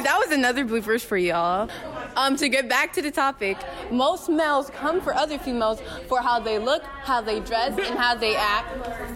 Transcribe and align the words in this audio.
That 0.00 0.18
was 0.18 0.30
another 0.30 0.64
bloopers 0.64 1.04
for 1.04 1.16
y'all. 1.16 1.68
Um, 2.16 2.36
to 2.36 2.48
get 2.48 2.68
back 2.68 2.92
to 2.94 3.02
the 3.02 3.10
topic, 3.10 3.56
most 3.90 4.28
males 4.28 4.70
come 4.70 5.00
for 5.00 5.14
other 5.14 5.38
females 5.38 5.80
for 6.08 6.20
how 6.20 6.40
they 6.40 6.58
look, 6.58 6.82
how 6.82 7.20
they 7.20 7.40
dress, 7.40 7.78
and 7.78 7.98
how 7.98 8.14
they 8.14 8.34
act. 8.36 9.07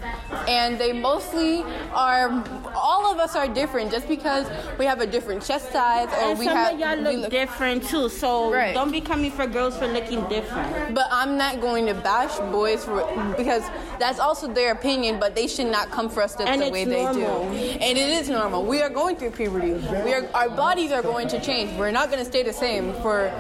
And 0.49 0.79
they 0.79 0.93
mostly 0.93 1.63
are. 1.95 2.31
All 2.75 3.13
of 3.13 3.19
us 3.19 3.37
are 3.37 3.47
different, 3.49 3.91
just 3.91 4.09
because 4.09 4.47
we 4.79 4.85
have 4.87 5.01
a 5.01 5.07
different 5.07 5.43
chest 5.45 5.71
size 5.73 6.09
or 6.09 6.31
And 6.31 6.39
we 6.39 6.47
some 6.47 6.57
have. 6.57 6.75
of 6.75 6.81
y'all 6.81 6.97
we 7.11 7.17
look, 7.17 7.31
different 7.31 7.85
too, 7.85 8.09
so 8.09 8.53
Right. 8.53 8.75
don't 8.75 8.91
be 8.91 9.01
coming 9.01 9.31
for 9.31 9.47
girls 9.47 9.77
for 9.79 9.87
looking 9.87 10.23
different. 10.29 10.95
But 10.95 11.07
I'm 11.11 11.37
not 11.37 11.61
going 11.61 11.87
to 11.87 11.95
bash 11.95 12.37
boys 12.51 12.85
for 12.85 13.03
because 13.37 13.63
that's 13.99 14.19
also 14.19 14.49
their 14.49 14.73
opinion. 14.73 15.19
But 15.21 15.35
they 15.35 15.47
should 15.47 15.67
not 15.71 15.91
come 15.91 16.09
for 16.09 16.23
us 16.23 16.35
the, 16.35 16.45
the 16.45 16.71
way 16.71 16.85
normal. 16.85 17.49
they 17.51 17.75
do. 17.75 17.79
And 17.81 17.99
it 17.99 18.09
is 18.09 18.29
normal. 18.29 18.65
We 18.65 18.81
are 18.83 18.91
going 18.91 19.17
through 19.17 19.31
puberty. 19.33 19.73
We 20.05 20.13
are 20.15 20.29
our 20.35 20.49
bodies 20.49 20.93
are 20.93 21.03
going 21.03 21.29
to 21.29 21.41
change. 21.41 21.71
We're 21.79 21.91
not 21.91 22.11
going 22.11 22.19
to 22.21 22.25
stay 22.25 22.43
the 22.43 22.53
same 22.53 22.93
for 23.03 23.31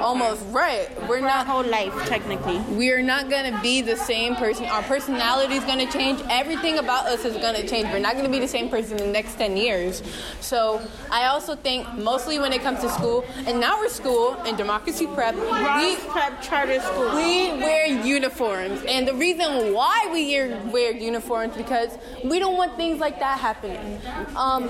almost 0.00 0.42
right. 0.50 0.88
We're 1.08 1.18
For 1.20 1.28
our 1.28 1.44
not. 1.44 1.46
whole 1.46 1.64
life, 1.64 1.94
technically. 2.06 2.58
We 2.76 2.90
are 2.90 3.02
not 3.02 3.30
going 3.30 3.52
to 3.52 3.60
be 3.60 3.80
the 3.82 3.96
same 3.96 4.34
person. 4.36 4.66
Our 4.66 4.82
personality 4.82 5.54
is 5.54 5.64
going 5.64 5.78
to 5.86 5.90
change. 5.92 6.20
Everything 6.42 6.78
about 6.78 7.06
us 7.06 7.24
is 7.24 7.36
going 7.36 7.54
to 7.54 7.64
change. 7.68 7.86
We're 7.86 8.00
not 8.00 8.14
going 8.14 8.24
to 8.24 8.30
be 8.30 8.40
the 8.40 8.48
same 8.48 8.68
person 8.68 8.98
in 8.98 9.06
the 9.06 9.12
next 9.12 9.36
10 9.38 9.56
years. 9.56 10.02
So 10.40 10.82
I 11.08 11.26
also 11.26 11.54
think 11.54 11.86
mostly 11.94 12.40
when 12.40 12.52
it 12.52 12.62
comes 12.62 12.80
to 12.80 12.88
school, 12.90 13.24
and 13.46 13.60
now 13.60 13.78
we're 13.78 13.88
school 13.88 14.34
in 14.42 14.56
democracy 14.56 15.06
prep, 15.06 15.36
we, 15.36 15.94
Prep 16.10 16.42
Charter 16.42 16.80
School. 16.80 17.14
we 17.14 17.52
wear 17.62 17.86
uniforms, 17.86 18.82
and 18.88 19.06
the 19.06 19.14
reason 19.14 19.72
why 19.72 20.08
we 20.12 20.26
wear, 20.32 20.60
wear 20.72 20.90
uniforms 20.90 21.56
because 21.56 21.90
we 22.24 22.40
don't 22.40 22.56
want 22.56 22.76
things 22.76 22.98
like 22.98 23.20
that 23.20 23.38
happening. 23.38 24.00
Um, 24.34 24.68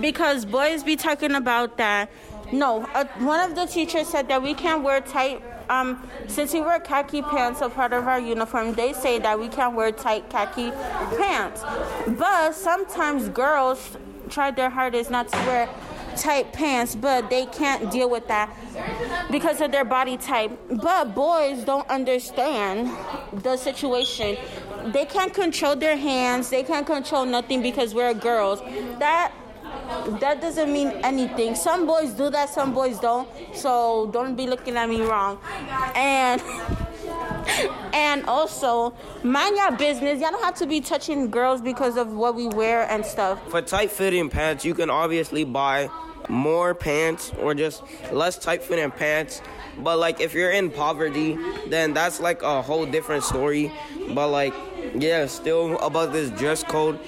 Because 0.00 0.44
boys 0.44 0.82
be 0.82 0.96
talking 0.96 1.36
about 1.36 1.76
that. 1.76 2.10
No, 2.52 2.84
uh, 2.94 3.04
one 3.18 3.48
of 3.48 3.54
the 3.54 3.66
teachers 3.66 4.08
said 4.08 4.26
that 4.26 4.42
we 4.42 4.54
can't 4.54 4.82
wear 4.82 5.00
tight. 5.00 5.40
Um, 5.70 6.02
since 6.26 6.52
we 6.52 6.60
wear 6.60 6.80
khaki 6.80 7.22
pants 7.22 7.60
a 7.60 7.68
part 7.68 7.92
of 7.92 8.08
our 8.08 8.18
uniform, 8.18 8.74
they 8.74 8.92
say 8.92 9.20
that 9.20 9.38
we 9.38 9.46
can't 9.48 9.76
wear 9.76 9.92
tight 9.92 10.28
khaki 10.28 10.72
pants. 11.16 11.62
But 12.18 12.56
sometimes 12.56 13.28
girls 13.28 13.96
try 14.28 14.50
their 14.50 14.68
hardest 14.68 15.12
not 15.12 15.28
to 15.28 15.38
wear 15.46 15.68
tight 16.16 16.52
pants, 16.52 16.96
but 16.96 17.30
they 17.30 17.46
can't 17.46 17.88
deal 17.88 18.10
with 18.10 18.26
that 18.26 18.50
because 19.30 19.60
of 19.60 19.70
their 19.70 19.84
body 19.84 20.16
type. 20.16 20.50
But 20.68 21.14
boys 21.14 21.62
don't 21.62 21.88
understand 21.88 22.90
the 23.32 23.56
situation. 23.56 24.36
They 24.86 25.04
can't 25.04 25.32
control 25.32 25.76
their 25.76 25.96
hands. 25.96 26.50
They 26.50 26.64
can't 26.64 26.86
control 26.86 27.24
nothing 27.26 27.62
because 27.62 27.94
we're 27.94 28.12
girls. 28.14 28.60
That 28.98 29.32
that 30.20 30.40
doesn't 30.40 30.72
mean 30.72 30.88
anything. 31.02 31.54
Some 31.54 31.86
boys 31.86 32.12
do 32.12 32.30
that, 32.30 32.48
some 32.48 32.72
boys 32.72 32.98
don't. 32.98 33.28
So 33.54 34.08
don't 34.12 34.34
be 34.34 34.46
looking 34.46 34.76
at 34.76 34.88
me 34.88 35.02
wrong. 35.02 35.38
And 35.94 36.42
and 37.92 38.24
also 38.26 38.94
mind 39.22 39.56
your 39.56 39.72
business. 39.76 40.20
Y'all 40.20 40.30
don't 40.30 40.44
have 40.44 40.56
to 40.56 40.66
be 40.66 40.80
touching 40.80 41.30
girls 41.30 41.60
because 41.60 41.96
of 41.96 42.12
what 42.12 42.34
we 42.34 42.48
wear 42.48 42.90
and 42.90 43.04
stuff. 43.04 43.40
For 43.50 43.62
tight 43.62 43.90
fitting 43.90 44.28
pants, 44.28 44.64
you 44.64 44.74
can 44.74 44.90
obviously 44.90 45.44
buy 45.44 45.88
more 46.28 46.74
pants 46.74 47.32
or 47.40 47.54
just 47.54 47.82
less 48.12 48.38
tight 48.38 48.62
fitting 48.62 48.90
pants. 48.90 49.42
But 49.78 49.98
like 49.98 50.20
if 50.20 50.34
you're 50.34 50.50
in 50.50 50.70
poverty, 50.70 51.38
then 51.68 51.94
that's 51.94 52.20
like 52.20 52.42
a 52.42 52.62
whole 52.62 52.86
different 52.86 53.24
story. 53.24 53.72
But 54.14 54.28
like 54.28 54.54
yeah, 54.94 55.26
still 55.26 55.78
about 55.78 56.12
this 56.12 56.30
dress 56.30 56.62
code 56.64 56.98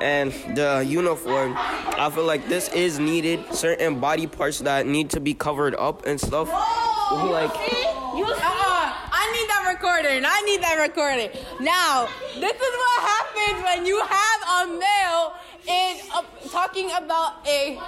and 0.00 0.32
the 0.56 0.84
uniform. 0.86 1.54
I 1.56 2.10
feel 2.12 2.24
like 2.24 2.48
this 2.48 2.68
is 2.72 2.98
needed. 2.98 3.40
Certain 3.52 4.00
body 4.00 4.26
parts 4.26 4.60
that 4.60 4.86
need 4.86 5.10
to 5.10 5.20
be 5.20 5.34
covered 5.34 5.74
up 5.74 6.06
and 6.06 6.20
stuff. 6.20 6.48
Like 6.48 7.50
uh-uh, 7.50 7.58
I 7.58 8.14
need 8.14 8.26
that 8.26 8.71
I 9.94 10.42
need 10.46 10.62
that 10.62 10.78
recording. 10.80 11.30
Now, 11.60 12.08
this 12.34 12.54
is 12.54 12.60
what 12.60 13.02
happens 13.02 13.64
when 13.64 13.86
you 13.86 14.00
have 14.00 14.40
a 14.62 14.72
male 14.72 15.34
in 15.68 16.00
uh, 16.14 16.22
talking 16.50 16.90
about 16.92 17.46
a. 17.46 17.78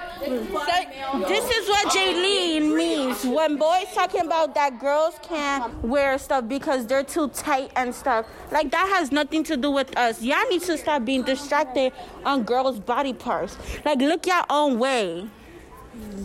This 1.27 1.51
is 1.51 1.69
what 1.69 1.89
Jaylene 1.89 2.77
means 2.77 3.25
when 3.25 3.57
boys 3.57 3.87
talking 3.95 4.21
about 4.21 4.55
that 4.55 4.79
girls 4.79 5.15
can't 5.23 5.83
wear 5.83 6.19
stuff 6.19 6.47
because 6.47 6.87
they're 6.87 7.05
too 7.05 7.29
tight 7.29 7.71
and 7.75 7.95
stuff. 7.95 8.27
Like 8.53 8.71
that 8.71 8.93
has 8.97 9.11
nothing 9.11 9.43
to 9.45 9.57
do 9.57 9.71
with 9.71 9.97
us. 9.97 10.21
Y'all 10.23 10.47
need 10.51 10.63
to 10.63 10.77
stop 10.77 11.07
being 11.07 11.23
distracted 11.23 11.93
on 12.25 12.43
girls' 12.43 12.79
body 12.81 13.15
parts. 13.15 13.57
Like 13.85 13.99
look 13.99 14.27
your 14.27 14.45
own 14.51 14.79
way. 14.79 15.27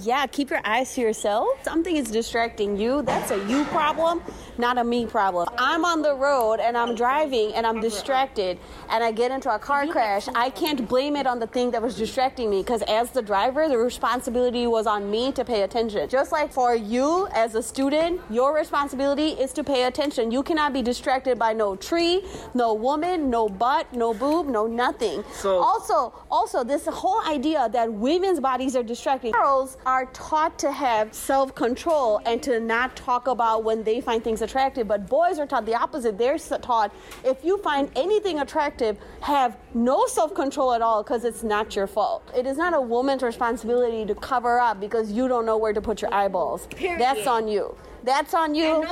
Yeah, 0.02 0.26
keep 0.26 0.50
your 0.50 0.62
eyes 0.66 0.94
to 0.96 1.02
yourself. 1.02 1.48
Something 1.64 1.96
is 1.96 2.10
distracting 2.10 2.78
you. 2.78 3.04
That's 3.04 3.32
a 3.32 3.38
you 3.48 3.66
problem, 3.66 4.22
not 4.60 4.78
a 4.78 4.84
me 4.84 5.06
problem. 5.06 5.48
I'm 5.58 5.86
on 5.86 6.02
the 6.02 6.14
road 6.14 6.60
and 6.60 6.78
I'm 6.78 6.94
driving 6.94 7.54
and 7.54 7.66
I'm 7.66 7.80
distracted 7.80 8.60
and 8.90 9.04
I 9.04 9.12
get 9.12 9.32
into 9.32 9.54
a 9.54 9.58
car 9.58 9.88
crash. 9.88 10.28
I 10.36 10.50
can't 10.50 10.88
blame 10.88 11.16
it 11.16 11.26
on 11.26 11.40
the 11.40 11.48
thing 11.48 11.72
that 11.72 11.82
was 11.82 11.96
distracting 11.96 12.50
me 12.50 12.62
because 12.62 12.82
as 12.84 13.12
the 13.12 13.22
driver, 13.22 13.68
the 13.70 13.78
responsibility 13.78 14.68
was 14.68 14.86
on 14.86 15.10
me 15.10 15.32
to 15.32 15.46
pay 15.46 15.62
attention. 15.64 16.08
Just 16.10 16.32
like 16.32 16.52
for 16.52 16.76
you 16.76 17.28
as 17.34 17.56
a 17.56 17.64
student, 17.64 18.20
your 18.30 18.54
responsibility 18.54 19.30
is 19.30 19.54
to 19.54 19.64
pay 19.64 19.86
attention. 19.86 20.30
You 20.32 20.44
cannot 20.44 20.74
be 20.74 20.82
distracted 20.82 21.40
by 21.40 21.54
no 21.54 21.76
tree, 21.78 22.26
no 22.54 22.74
woman, 22.74 23.30
no 23.30 23.48
butt, 23.48 23.92
no 23.94 24.14
boob, 24.14 24.48
no 24.48 24.68
nothing. 24.68 25.24
So- 25.34 25.60
also, 25.60 26.14
also 26.30 26.64
this 26.66 26.86
whole 26.86 27.22
idea 27.26 27.70
that 27.72 27.92
women's 27.94 28.40
bodies 28.42 28.76
are 28.76 28.84
distracting. 28.84 29.32
Girls 29.32 29.78
are 29.86 30.06
taught 30.08 30.60
to 30.60 30.72
have 30.72 31.14
self-control 31.14 32.22
and 32.26 32.44
to 32.44 32.60
not 32.60 32.96
talk 32.98 33.28
about 33.28 33.64
when 33.64 33.84
they 33.84 34.02
find 34.02 34.22
things 34.24 34.42
attractive, 34.50 34.88
but 34.88 35.08
boys 35.08 35.38
are 35.40 35.46
taught 35.46 35.66
the 35.66 35.76
opposite. 35.76 36.18
They're 36.18 36.38
taught 36.38 36.94
if 37.24 37.44
you 37.44 37.58
find 37.60 37.90
anything 37.96 38.40
attractive, 38.40 38.98
have 39.22 39.58
no 39.74 40.08
self-control 40.08 40.74
at 40.74 40.82
all 40.82 41.04
because 41.04 41.24
it's 41.24 41.44
not 41.44 41.76
your 41.76 41.88
fault. 41.88 42.30
It 42.36 42.46
is 42.48 42.58
not 42.58 42.74
a 42.74 42.82
woman's 42.82 43.22
responsibility 43.22 44.06
to 44.06 44.16
cover 44.16 44.60
up 44.60 44.80
because 44.80 45.12
you 45.12 45.28
don't 45.28 45.46
know 45.46 45.58
where 45.58 45.74
to 45.74 45.82
put 45.82 46.02
your 46.02 46.14
eyeballs. 46.14 46.68
That's 46.98 47.28
on 47.28 47.48
you. 47.48 47.76
That's 48.04 48.34
on 48.34 48.56
you. 48.56 48.86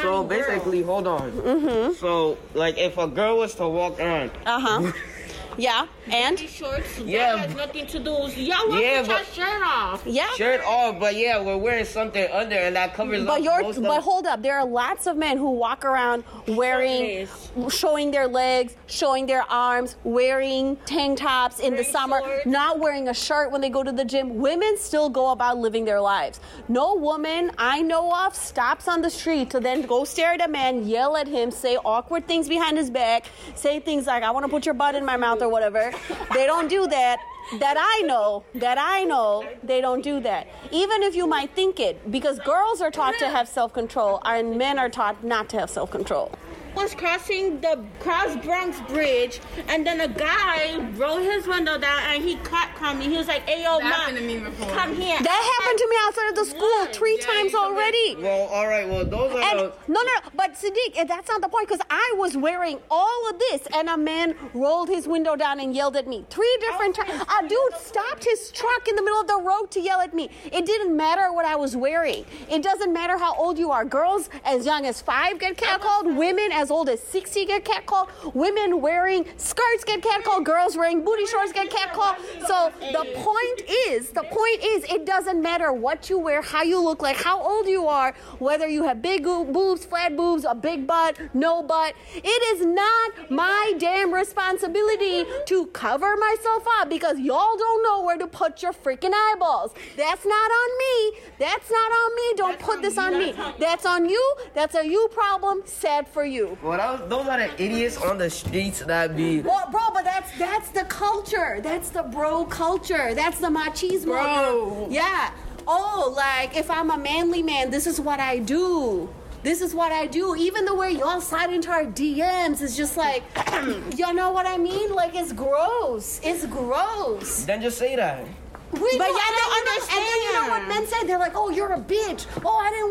so 0.00 0.24
basically, 0.24 0.82
hold 0.82 1.06
on. 1.06 1.32
Mm-hmm. 1.32 1.92
So 1.94 2.38
like 2.54 2.78
if 2.78 2.96
a 2.96 3.06
girl 3.06 3.38
was 3.38 3.54
to 3.56 3.68
walk 3.68 4.00
around 4.00 4.30
Uh 4.46 4.60
huh. 4.60 4.92
Yeah. 5.56 5.86
And 6.10 6.38
Shorts. 6.38 6.98
Yeah. 7.00 7.36
That 7.36 7.48
has 7.50 7.56
nothing 7.56 7.86
to 7.86 7.98
do 7.98 8.12
with 8.22 8.36
y'all 8.36 8.68
want 8.68 8.82
Yeah, 8.82 8.98
your 9.00 9.06
but- 9.06 9.26
shirt 9.26 9.62
off. 9.62 10.02
yeah. 10.06 10.28
shirt 10.36 10.60
off, 10.64 10.98
but 11.00 11.14
yeah, 11.16 11.40
we're 11.42 11.56
wearing 11.56 11.84
something 11.84 12.30
under 12.32 12.56
and 12.56 12.76
that 12.76 12.94
covers 12.94 13.24
But 13.24 13.38
up 13.38 13.44
you're, 13.44 13.70
of 13.70 13.82
but 13.82 14.02
hold 14.02 14.26
up. 14.26 14.42
There 14.42 14.58
are 14.58 14.66
lots 14.66 15.06
of 15.06 15.16
men 15.16 15.36
who 15.38 15.50
walk 15.50 15.84
around 15.84 16.24
wearing, 16.48 17.26
showing 17.68 18.10
their 18.10 18.26
legs, 18.26 18.76
showing 18.86 19.26
their 19.26 19.42
arms, 19.50 19.96
wearing 20.04 20.76
tank 20.86 21.18
tops 21.18 21.60
in 21.60 21.76
the 21.76 21.84
summer, 21.84 22.20
shorts. 22.20 22.46
not 22.46 22.78
wearing 22.78 23.08
a 23.08 23.14
shirt 23.14 23.50
when 23.50 23.60
they 23.60 23.68
go 23.70 23.82
to 23.82 23.92
the 23.92 24.04
gym. 24.04 24.38
Women 24.38 24.76
still 24.78 25.08
go 25.08 25.30
about 25.30 25.58
living 25.58 25.84
their 25.84 26.00
lives. 26.00 26.40
No 26.68 26.94
woman 26.94 27.50
I 27.58 27.82
know 27.82 28.12
of 28.26 28.34
stops 28.34 28.88
on 28.88 29.02
the 29.02 29.10
street 29.10 29.50
to 29.50 29.60
then 29.60 29.82
go 29.82 30.04
stare 30.04 30.32
at 30.32 30.44
a 30.44 30.48
man, 30.48 30.86
yell 30.86 31.16
at 31.16 31.26
him, 31.28 31.50
say 31.50 31.76
awkward 31.76 32.26
things 32.26 32.48
behind 32.48 32.76
his 32.76 32.90
back, 32.90 33.26
say 33.54 33.80
things 33.80 34.06
like 34.06 34.22
"I 34.22 34.30
want 34.30 34.44
to 34.44 34.50
put 34.50 34.64
your 34.66 34.74
butt 34.74 34.94
in 34.94 35.04
my 35.04 35.16
mouth" 35.16 35.40
or 35.44 35.48
whatever. 35.50 35.92
They 36.32 36.46
don't 36.46 36.68
do 36.68 36.86
that. 36.88 37.20
That 37.60 37.76
I 37.78 38.00
know, 38.06 38.42
that 38.54 38.78
I 38.78 39.04
know, 39.04 39.46
they 39.62 39.82
don't 39.82 40.02
do 40.02 40.18
that. 40.20 40.48
Even 40.72 41.02
if 41.02 41.14
you 41.14 41.26
might 41.26 41.50
think 41.54 41.78
it, 41.78 42.10
because 42.10 42.38
girls 42.38 42.80
are 42.80 42.90
taught 42.90 43.18
to 43.18 43.28
have 43.28 43.46
self 43.46 43.74
control 43.74 44.20
and 44.24 44.56
men 44.56 44.78
are 44.78 44.88
taught 44.88 45.22
not 45.22 45.50
to 45.50 45.60
have 45.60 45.68
self 45.68 45.90
control. 45.90 46.32
Was 46.74 46.94
crossing 46.94 47.60
the 47.60 47.84
Cross 48.00 48.36
Bronx 48.44 48.80
Bridge, 48.82 49.40
and 49.68 49.86
then 49.86 50.00
a 50.00 50.08
guy 50.08 50.76
rolled 50.96 51.22
his 51.22 51.46
window 51.46 51.78
down, 51.78 52.02
and 52.08 52.22
he 52.22 52.36
caught 52.36 52.74
coming. 52.76 53.10
He 53.10 53.16
was 53.16 53.28
like, 53.28 53.42
"Hey, 53.48 53.62
yo, 53.62 53.78
That 53.78 53.92
happened 53.92 54.18
to 54.18 54.22
me 54.24 54.38
mom, 54.38 54.50
before. 54.50 54.74
come 54.74 54.94
here." 54.94 55.18
That 55.20 55.58
happened 55.60 55.78
to 55.78 55.88
me 55.88 55.96
outside 56.04 56.28
of 56.30 56.36
the 56.36 56.44
school 56.44 56.86
three 56.92 57.18
times 57.18 57.54
already. 57.54 58.16
Well, 58.16 58.48
all 58.48 58.66
right. 58.66 58.88
Well, 58.88 59.04
those 59.04 59.34
are 59.34 59.38
And 59.40 59.58
the, 59.60 59.72
no, 59.88 60.00
no, 60.00 60.02
no, 60.02 60.30
but 60.34 60.54
Sadiq, 60.54 60.96
eh, 60.96 61.04
that's 61.04 61.28
not 61.28 61.40
the 61.40 61.48
point 61.48 61.68
because 61.68 61.84
I 61.90 62.14
was 62.16 62.36
wearing 62.36 62.78
all 62.90 63.28
of 63.30 63.38
this, 63.38 63.62
and 63.74 63.88
a 63.88 63.96
man 63.96 64.34
rolled 64.52 64.88
his 64.88 65.06
window 65.06 65.36
down 65.36 65.60
and 65.60 65.74
yelled 65.74 65.96
at 65.96 66.06
me 66.06 66.24
three 66.30 66.56
different 66.60 66.96
times. 66.96 67.22
A 67.22 67.48
dude 67.48 67.58
stopped 67.78 68.24
his 68.24 68.50
truck 68.52 68.88
in 68.88 68.96
the 68.96 69.02
middle 69.02 69.20
of 69.20 69.26
the 69.28 69.40
road 69.40 69.70
to 69.72 69.80
yell 69.80 70.00
at 70.00 70.14
me. 70.14 70.30
It 70.52 70.66
didn't 70.66 70.96
matter 70.96 71.32
what 71.32 71.44
I 71.44 71.56
was 71.56 71.76
wearing. 71.76 72.24
It 72.50 72.62
doesn't 72.62 72.92
matter 72.92 73.18
how 73.18 73.34
old 73.36 73.58
you 73.58 73.70
are. 73.70 73.84
Girls 73.84 74.28
as 74.44 74.66
young 74.66 74.86
as 74.86 75.00
five 75.00 75.38
get 75.38 75.56
catcalled. 75.56 76.16
Women 76.16 76.50
as 76.52 76.63
as 76.64 76.70
old 76.70 76.88
as 76.88 77.00
60 77.00 77.44
get 77.44 77.64
catcalled. 77.64 78.08
Women 78.34 78.80
wearing 78.80 79.26
skirts 79.36 79.84
get 79.84 80.00
catcalled. 80.00 80.44
Girls 80.44 80.76
wearing 80.78 81.04
booty 81.04 81.26
shorts 81.26 81.52
get 81.52 81.70
catcalled. 81.70 82.16
So 82.48 82.72
the 82.80 83.04
point 83.14 83.60
is, 83.90 84.08
the 84.10 84.22
point 84.22 84.64
is, 84.64 84.84
it 84.84 85.04
doesn't 85.04 85.42
matter 85.42 85.74
what 85.74 86.08
you 86.08 86.18
wear, 86.18 86.40
how 86.40 86.62
you 86.62 86.80
look 86.80 87.02
like, 87.02 87.16
how 87.16 87.42
old 87.42 87.66
you 87.68 87.86
are, 87.86 88.14
whether 88.38 88.66
you 88.66 88.84
have 88.84 89.02
big 89.02 89.24
boobs, 89.24 89.84
flat 89.84 90.16
boobs, 90.16 90.46
a 90.48 90.54
big 90.54 90.86
butt, 90.86 91.18
no 91.34 91.62
butt. 91.62 91.94
It 92.14 92.56
is 92.56 92.64
not 92.64 93.30
my 93.30 93.74
damn 93.78 94.14
responsibility 94.14 95.26
to 95.46 95.66
cover 95.66 96.16
myself 96.16 96.64
up 96.80 96.88
because 96.88 97.18
y'all 97.18 97.56
don't 97.58 97.82
know 97.82 98.02
where 98.02 98.16
to 98.16 98.26
put 98.26 98.62
your 98.62 98.72
freaking 98.72 99.12
eyeballs. 99.12 99.72
That's 99.96 100.24
not 100.24 100.50
on 100.50 100.70
me. 100.78 101.18
That's 101.38 101.70
not 101.70 101.90
on 101.92 102.16
me. 102.16 102.32
Don't 102.36 102.58
put 102.58 102.80
this 102.80 102.96
on 102.96 103.18
me. 103.18 103.34
That's 103.58 103.84
on 103.84 104.08
you. 104.08 104.34
That's 104.54 104.74
a 104.74 104.86
you 104.86 105.08
problem. 105.12 105.62
Sad 105.66 106.08
for 106.08 106.24
you. 106.24 106.53
Well, 106.62 106.78
that 106.78 107.00
was, 107.00 107.08
those 107.10 107.26
are 107.28 107.38
the 107.38 107.62
idiots 107.62 107.96
on 107.96 108.18
the 108.18 108.30
streets 108.30 108.80
that 108.80 109.16
be. 109.16 109.40
Well, 109.40 109.68
bro, 109.70 109.80
but 109.92 110.04
that's 110.04 110.36
that's 110.38 110.70
the 110.70 110.84
culture. 110.84 111.60
That's 111.62 111.90
the 111.90 112.02
bro 112.02 112.44
culture. 112.46 113.14
That's 113.14 113.38
the 113.38 113.48
machismo. 113.48 114.04
Bro. 114.04 114.88
Yeah. 114.90 115.30
Oh, 115.66 116.12
like 116.16 116.56
if 116.56 116.70
I'm 116.70 116.90
a 116.90 116.98
manly 116.98 117.42
man, 117.42 117.70
this 117.70 117.86
is 117.86 118.00
what 118.00 118.20
I 118.20 118.38
do. 118.38 119.08
This 119.42 119.60
is 119.60 119.74
what 119.74 119.92
I 119.92 120.06
do. 120.06 120.34
Even 120.36 120.64
the 120.64 120.74
way 120.74 120.92
y'all 120.92 121.20
slide 121.20 121.52
into 121.52 121.70
our 121.70 121.84
DMs 121.84 122.62
is 122.62 122.76
just 122.76 122.96
like, 122.96 123.22
y'all 123.96 124.14
know 124.14 124.30
what 124.32 124.46
I 124.46 124.56
mean? 124.56 124.94
Like 124.94 125.14
it's 125.14 125.32
gross. 125.32 126.18
It's 126.24 126.46
gross. 126.46 127.44
Then 127.44 127.60
just 127.60 127.76
say 127.78 127.94
that. 127.96 128.24
We 128.72 128.80
But 128.98 129.06
y'all 129.08 129.18
don't 129.18 129.58
and 129.58 129.66
then 129.66 129.76
you 129.76 129.82
know- 129.82 129.96
And 129.96 130.06
then 130.06 130.22
you 130.22 130.32
know 130.32 130.48
what 130.48 130.62
men 130.62 130.76
understand. 130.78 130.88
say? 131.02 131.06
They're 131.06 131.18
like, 131.18 131.36
"Oh, 131.36 131.50
you're 131.50 131.72
a 131.74 131.78
bitch. 131.78 132.26
Oh, 132.44 132.56
I 132.56 132.70
didn't 132.70 132.90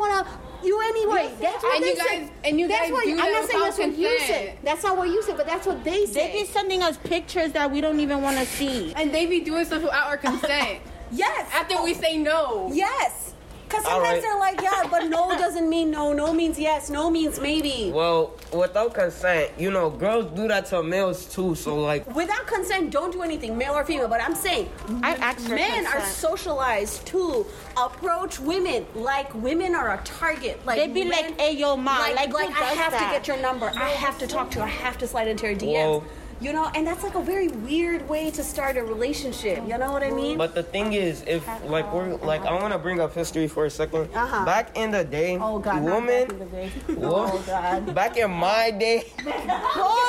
want. 0.72 0.96
You 0.98 1.04
anyway. 1.04 1.34
That's 1.42 1.64
what 1.64 1.76
And 1.76 1.84
they 1.84 1.90
you 1.90 1.96
say. 1.96 2.20
guys- 2.20 2.30
and 2.46 2.60
you 2.60 2.68
that's 2.68 2.82
guys 2.82 2.92
what 2.92 3.04
do 3.06 3.12
I'm 3.12 3.18
not 3.18 3.50
saying 3.50 3.64
that's 3.64 3.78
what 3.78 3.96
you 3.98 4.20
said. 4.20 4.58
That's 4.64 4.84
not 4.84 4.98
what 4.98 5.08
you 5.10 5.24
said, 5.24 5.38
but 5.38 5.46
that's 5.46 5.68
what 5.68 5.84
they 5.84 6.06
said. 6.06 6.34
They 6.34 6.42
be 6.42 6.46
sending 6.46 6.82
us 6.84 6.98
pictures 6.98 7.52
that 7.54 7.72
we 7.72 7.82
don't 7.82 8.00
even 8.00 8.22
want 8.22 8.38
to 8.38 8.46
see. 8.46 8.94
And 8.96 9.14
they 9.14 9.26
be 9.26 9.40
doing 9.42 9.66
stuff 9.66 9.84
without 9.84 10.08
our 10.08 10.18
consent. 10.18 10.80
yes. 11.12 11.50
After 11.54 11.82
we 11.84 11.94
say 11.94 12.18
no. 12.18 12.70
Yes. 12.74 13.33
Because 13.74 13.86
sometimes 13.88 14.14
right. 14.14 14.22
they're 14.22 14.40
like, 14.40 14.62
yeah, 14.62 14.88
but 14.88 15.06
no 15.08 15.30
doesn't 15.38 15.68
mean 15.68 15.90
no. 15.90 16.14
No 16.14 16.32
means 16.32 16.60
yes. 16.60 16.92
No 16.92 17.10
means 17.10 17.40
maybe. 17.40 17.92
Well, 17.92 18.34
without 18.54 18.94
consent, 18.94 19.50
you 19.58 19.72
know, 19.72 19.90
girls 19.90 20.32
do 20.36 20.48
that 20.48 20.68
to 20.68 20.84
males 20.84 21.26
too. 21.26 21.56
So 21.56 21.80
like, 21.80 22.06
Without 22.16 22.46
consent, 22.46 22.92
don't 22.92 23.12
do 23.12 23.24
anything, 23.24 23.58
male 23.58 23.74
or 23.74 23.84
female. 23.84 24.08
But 24.08 24.22
I'm 24.22 24.36
saying, 24.36 24.70
I 25.02 25.16
asked 25.16 25.48
for 25.48 25.56
men 25.56 25.88
are 25.88 26.02
socialized 26.02 27.08
to 27.08 27.48
approach 27.76 28.40
women 28.40 28.86
like 28.94 29.34
women 29.34 29.74
are 29.74 29.96
a 29.96 30.04
target. 30.04 30.64
Like 30.68 30.78
They 30.78 30.88
be 30.88 31.06
men- 31.06 31.10
like, 31.10 31.42
"Hey, 31.42 31.56
yo, 31.56 31.76
ma, 31.76 31.98
like, 31.98 32.16
like, 32.16 32.34
like, 32.34 32.50
I 32.52 32.74
have 32.74 32.92
that?" 32.92 33.08
to 33.08 33.18
get 33.18 33.28
your 33.28 33.38
number. 33.38 33.72
I 33.76 33.90
have 33.90 34.20
to 34.20 34.28
talk 34.28 34.52
to 34.52 34.60
you. 34.60 34.66
I 34.66 34.68
have 34.68 35.00
to 35.00 35.08
slide 35.08 35.28
into 35.28 35.48
your 35.48 35.56
DMs. 35.56 36.02
Whoa. 36.02 36.04
You 36.44 36.52
know, 36.52 36.70
and 36.76 36.86
that's 36.86 37.04
like 37.04 37.16
a 37.16 37.22
very 37.22 37.48
weird 37.48 38.10
way 38.10 38.30
to 38.32 38.44
start 38.44 38.76
a 38.76 38.84
relationship. 38.84 39.64
You 39.66 39.78
know 39.78 39.94
what 39.94 40.04
I 40.04 40.12
mean? 40.12 40.38
but 40.38 40.54
the 40.54 40.62
thing 40.64 40.92
is, 40.92 41.24
if 41.26 41.48
like 41.64 41.88
we're 41.94 42.16
like, 42.16 42.42
I 42.44 42.52
want 42.60 42.74
to 42.74 42.80
bring 42.80 43.00
up 43.00 43.14
history 43.16 43.48
for 43.48 43.64
a 43.64 43.70
2nd 43.70 44.14
Uh-huh. 44.14 44.44
Back 44.44 44.76
in 44.76 44.92
the 44.92 45.06
day, 45.06 45.38
oh 45.40 45.60
God, 45.60 45.84
not 45.84 46.04
women, 46.04 46.28
back 46.28 46.32
in 46.32 46.40
the 46.40 46.46
day. 46.46 46.72
Oh 47.02 47.42
God. 47.48 47.96
back 48.02 48.18
in 48.18 48.30
my 48.30 48.72
day, 48.72 49.06
Oh, 49.26 50.03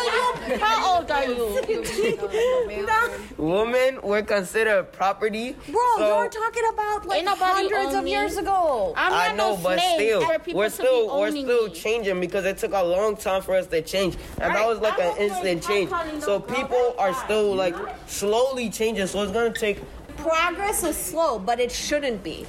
how 0.61 0.97
old 0.97 1.11
are 1.11 1.25
you? 1.25 1.45
women 3.37 4.01
were 4.03 4.23
considered 4.23 4.93
property. 4.93 5.57
Bro, 5.69 5.81
so, 5.97 6.19
you're 6.21 6.29
talking 6.29 6.63
about 6.73 7.07
like 7.07 7.27
hundreds 7.27 7.89
of 7.91 7.95
own 7.97 8.05
me. 8.05 8.11
years 8.11 8.37
ago. 8.37 8.95
I'm 8.97 9.13
I 9.13 9.37
know, 9.37 9.57
no 9.57 9.63
but 9.63 9.81
still, 9.81 10.21
we're 10.53 10.69
still 10.69 11.19
we're 11.19 11.31
still 11.31 11.69
changing 11.69 12.21
because 12.21 12.45
it 12.45 12.59
took 12.59 12.73
a 12.73 12.83
long 12.83 13.17
time 13.17 13.43
for 13.43 13.55
us 13.55 13.67
to 13.69 13.83
change, 13.83 14.17
and 14.41 14.55
that 14.55 14.67
was 14.67 14.79
like 14.81 14.95
I'm 14.95 15.01
an 15.01 15.13
okay 15.13 15.25
instant 15.27 15.63
change. 15.63 15.91
So 16.23 16.39
them 16.39 16.57
people 16.57 16.95
are 16.99 17.15
still 17.15 17.55
like 17.55 17.75
slowly 18.07 18.71
changing. 18.71 19.07
So 19.07 19.23
it's 19.23 19.33
gonna 19.33 19.53
take. 19.53 19.81
Progress 20.17 20.85
is 20.85 20.97
slow, 20.97 21.39
but 21.39 21.61
it 21.61 21.73
shouldn't 21.73 22.23
be. 22.23 22.47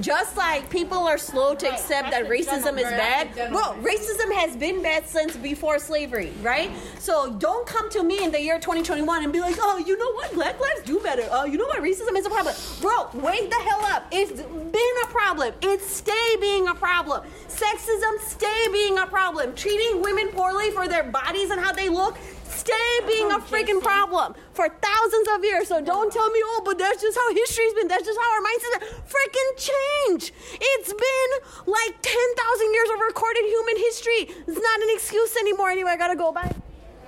Just 0.00 0.36
like 0.36 0.68
people 0.68 0.98
are 0.98 1.16
slow 1.18 1.54
to 1.54 1.66
accept 1.72 2.10
that 2.10 2.26
racism 2.26 2.76
is 2.76 2.84
bad. 2.84 3.34
Bro, 3.50 3.76
racism 3.82 4.32
has 4.34 4.56
been 4.56 4.82
bad 4.82 5.06
since 5.06 5.36
before 5.36 5.78
slavery, 5.78 6.32
right? 6.42 6.70
So 6.98 7.32
don't 7.32 7.66
come 7.66 7.88
to 7.90 8.02
me 8.02 8.22
in 8.22 8.30
the 8.30 8.40
year 8.40 8.58
2021 8.58 9.24
and 9.24 9.32
be 9.32 9.40
like, 9.40 9.56
oh, 9.58 9.78
you 9.78 9.96
know 9.96 10.12
what? 10.12 10.34
Black 10.34 10.60
lives 10.60 10.82
do 10.84 11.00
better. 11.00 11.26
Oh, 11.30 11.44
you 11.46 11.56
know 11.56 11.66
what? 11.66 11.82
Racism 11.82 12.16
is 12.16 12.26
a 12.26 12.30
problem. 12.30 12.54
Bro, 12.80 13.22
wake 13.22 13.48
the 13.48 13.56
hell 13.56 13.84
up. 13.86 14.06
It's 14.10 14.32
been 14.32 14.94
a 15.04 15.06
problem. 15.06 15.54
It's 15.62 15.86
stay 15.86 16.36
being 16.40 16.68
a 16.68 16.74
problem. 16.74 17.22
Sexism 17.48 18.20
stay 18.20 18.68
being 18.72 18.98
a 18.98 19.06
problem. 19.06 19.54
Treating 19.54 20.02
women 20.02 20.28
poorly 20.28 20.70
for 20.72 20.88
their 20.88 21.04
bodies 21.04 21.50
and 21.50 21.60
how 21.60 21.72
they 21.72 21.88
look 21.88 22.18
stay 22.56 22.88
being 23.06 23.30
a 23.30 23.36
oh, 23.36 23.46
freaking 23.46 23.80
problem 23.80 24.34
for 24.52 24.68
thousands 24.68 25.28
of 25.34 25.44
years. 25.44 25.68
So 25.68 25.80
don't 25.80 26.12
tell 26.12 26.30
me, 26.30 26.40
oh, 26.42 26.62
but 26.64 26.78
that's 26.78 27.00
just 27.02 27.16
how 27.16 27.32
history's 27.32 27.74
been. 27.74 27.88
That's 27.88 28.04
just 28.04 28.18
how 28.18 28.34
our 28.34 28.40
minds 28.40 28.56
mindset 28.56 28.82
freaking 29.06 29.50
change. 29.56 30.32
It's 30.60 30.92
been 30.92 31.30
like 31.66 31.94
10,000 32.02 32.74
years 32.74 32.88
of 32.94 33.00
recorded 33.00 33.44
human 33.44 33.76
history. 33.76 34.36
It's 34.46 34.60
not 34.60 34.82
an 34.82 34.88
excuse 34.94 35.36
anymore. 35.36 35.70
Anyway, 35.70 35.90
I 35.90 35.96
gotta 35.96 36.16
go. 36.16 36.32
Bye. 36.32 36.54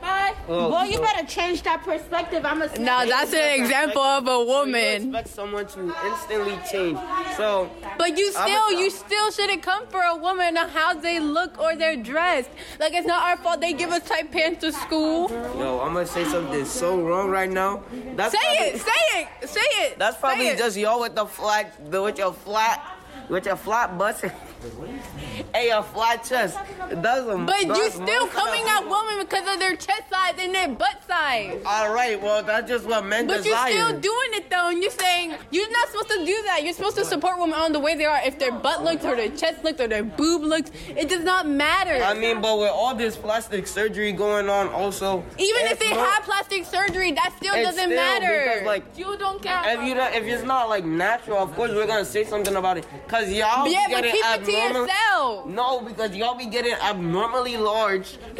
Bye. 0.00 0.34
Well, 0.46 0.70
Boy, 0.70 0.82
you 0.84 0.94
so- 0.94 1.02
better 1.02 1.26
change 1.26 1.62
that 1.62 1.82
perspective. 1.82 2.44
I'm 2.44 2.62
a 2.62 2.66
No, 2.78 3.06
that's 3.06 3.32
an 3.32 3.60
example 3.60 4.00
of 4.02 4.24
a 4.24 4.26
So 4.26 4.40
you 4.42 4.46
woman. 4.48 5.02
expect 5.08 5.28
someone 5.28 5.66
to 5.66 5.94
instantly 6.06 6.58
change. 6.70 6.98
So 7.36 7.68
But 7.98 8.16
you 8.16 8.30
still, 8.32 8.68
a- 8.68 8.74
you 8.80 8.90
still 8.90 9.30
shouldn't 9.30 9.62
come 9.62 9.86
for 9.88 10.00
a 10.00 10.14
woman 10.16 10.56
on 10.56 10.68
how 10.68 10.94
they 10.94 11.18
look 11.20 11.58
or 11.60 11.76
they're 11.76 11.96
dressed. 11.96 12.50
Like 12.80 12.94
it's 12.94 13.06
not 13.06 13.22
our 13.22 13.36
fault 13.36 13.60
they 13.60 13.72
give 13.72 13.90
us 13.90 14.08
tight 14.08 14.30
pants 14.32 14.60
to 14.62 14.72
school. 14.72 15.28
yo, 15.58 15.80
I'm 15.80 15.92
gonna 15.94 16.06
say 16.06 16.24
something 16.24 16.64
so 16.64 16.98
wrong 17.00 17.28
right 17.30 17.50
now. 17.50 17.82
That's 18.16 18.32
Say 18.32 18.38
probably- 18.40 18.66
it, 18.68 18.80
say 18.80 19.20
it, 19.42 19.48
say 19.48 19.68
it. 19.84 19.98
That's 19.98 20.16
probably 20.16 20.48
it. 20.48 20.58
just 20.58 20.76
y'all 20.76 21.00
with 21.00 21.14
the 21.14 21.26
flat, 21.26 21.90
the, 21.90 22.00
with 22.02 22.18
your 22.18 22.32
flat, 22.32 22.82
with 23.28 23.44
your 23.46 23.56
flat 23.56 23.98
bust. 23.98 24.24
hey, 25.54 25.68
your 25.68 25.82
flat 25.82 26.24
chest. 26.24 26.58
A, 26.80 26.96
But 26.96 27.66
you 27.66 27.90
still 27.90 28.26
coming 28.28 28.64
at 28.66 28.82
women 28.82 29.20
because 29.20 29.52
of 29.52 29.58
their 29.58 29.76
chest 29.76 30.04
size 30.10 30.34
and 30.38 30.54
their 30.54 30.68
butt 30.68 31.02
size. 31.06 31.60
All 31.64 31.92
right, 31.92 32.20
well 32.20 32.42
that's 32.42 32.68
just 32.68 32.86
what 32.86 33.04
men 33.04 33.26
But 33.26 33.44
you're 33.44 33.56
still 33.68 33.98
doing 33.98 34.30
it 34.32 34.50
though, 34.50 34.68
and 34.70 34.82
you're 34.82 34.90
saying 34.90 35.34
you're 35.50 35.70
not 35.70 35.88
supposed 35.88 36.10
to 36.10 36.24
do 36.24 36.42
that. 36.46 36.64
You're 36.64 36.72
supposed 36.72 36.96
to 36.96 37.04
support 37.04 37.38
women 37.38 37.58
on 37.58 37.72
the 37.72 37.80
way 37.80 37.94
they 37.94 38.04
are. 38.04 38.20
If 38.24 38.38
their 38.38 38.52
butt 38.52 38.82
looks 38.84 39.04
or 39.04 39.16
their 39.16 39.30
chest 39.30 39.64
looks 39.64 39.80
or 39.80 39.88
their 39.88 40.04
boob 40.04 40.42
looks, 40.42 40.70
it 40.88 41.08
does 41.08 41.24
not 41.24 41.46
matter. 41.48 42.02
I 42.02 42.14
mean, 42.14 42.40
but 42.40 42.58
with 42.58 42.70
all 42.70 42.94
this 42.94 43.16
plastic 43.16 43.66
surgery 43.66 44.12
going 44.12 44.48
on, 44.48 44.68
also, 44.68 45.24
Even 45.38 45.66
if 45.66 45.78
they 45.78 45.90
not- 45.90 46.08
have 46.08 46.22
plastic 46.24 46.64
surgery, 46.64 47.12
that 47.12 47.32
still 47.36 47.54
doesn't 47.54 47.74
still 47.74 47.88
matter. 47.90 48.42
because, 48.44 48.66
like, 48.66 48.84
you 48.96 49.16
don't 49.18 49.42
care. 49.42 49.62
if 49.66 49.82
you 49.82 49.94
don't, 49.94 50.14
if 50.14 50.24
it's 50.24 50.44
not 50.44 50.68
like 50.68 50.84
natural, 50.84 51.38
of 51.38 51.54
course 51.54 51.70
we're 51.70 51.86
gonna 51.86 52.04
say 52.04 52.24
something 52.24 52.56
about 52.56 52.78
it. 52.78 52.86
Cause 53.08 53.28
y'all 53.28 53.68
yeah, 53.68 53.86
but 53.90 54.04
keep 54.04 54.24
it 54.24 54.47
to 54.48 54.56
abnormal. 54.56 54.82
yourself. 54.88 55.46
No, 55.46 55.80
because 55.80 56.14
y'all 56.16 56.34
be 56.36 56.46
getting 56.46 56.74
abnormally 56.74 57.56
large. 57.56 58.18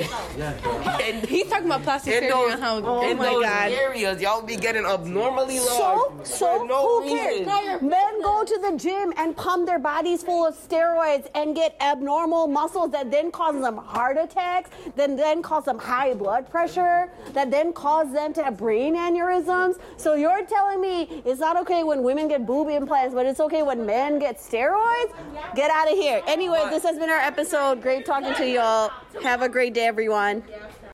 and 1.02 1.24
He's 1.26 1.46
talking 1.48 1.66
about 1.66 1.82
plastic 1.82 2.12
surgery 2.14 2.30
those, 2.30 2.52
and 2.54 2.62
how. 2.62 2.78
in 2.78 2.84
Oh 2.86 3.14
my 3.14 3.24
those 3.26 3.44
god. 3.44 3.72
areas, 3.72 4.20
y'all 4.20 4.42
be 4.42 4.56
getting 4.56 4.84
abnormally 4.84 5.58
large. 5.60 6.26
so 6.26 6.58
for 6.58 6.66
no 6.66 7.00
who 7.02 7.08
cares? 7.08 7.40
reason. 7.40 7.88
Men 7.88 8.22
go 8.22 8.44
to 8.44 8.58
the 8.70 8.76
gym 8.76 9.12
and 9.16 9.36
pump 9.36 9.66
their 9.66 9.78
bodies 9.78 10.22
full 10.22 10.46
of 10.46 10.54
steroids 10.56 11.28
and 11.34 11.54
get 11.54 11.76
abnormal 11.80 12.46
muscles 12.46 12.90
that 12.92 13.10
then 13.10 13.30
cause 13.30 13.60
them 13.60 13.76
heart 13.76 14.16
attacks, 14.18 14.70
then 14.96 15.16
then 15.16 15.42
cause 15.42 15.64
them 15.64 15.78
high 15.78 16.14
blood 16.14 16.50
pressure, 16.50 17.10
that 17.32 17.50
then 17.50 17.72
cause 17.72 18.12
them 18.12 18.32
to 18.34 18.42
have 18.44 18.56
brain 18.56 18.96
aneurysms. 18.96 19.78
So 19.96 20.14
you're 20.14 20.44
telling 20.46 20.80
me 20.80 21.22
it's 21.24 21.40
not 21.40 21.56
okay 21.58 21.82
when 21.84 22.02
women 22.02 22.28
get 22.28 22.46
boob 22.46 22.68
implants, 22.68 23.14
but 23.14 23.26
it's 23.26 23.40
okay 23.40 23.62
when 23.62 23.84
men 23.86 24.18
get 24.18 24.38
steroids? 24.38 25.12
Get 25.54 25.70
out 25.70 25.90
of 25.90 25.97
here. 25.98 26.22
Anyway, 26.26 26.64
this 26.70 26.82
has 26.84 26.98
been 26.98 27.10
our 27.10 27.18
episode. 27.18 27.82
Great 27.82 28.06
talking 28.06 28.34
to 28.34 28.48
y'all. 28.48 28.90
Have 29.22 29.42
a 29.42 29.48
great 29.48 29.74
day, 29.74 29.86
everyone. 29.86 30.42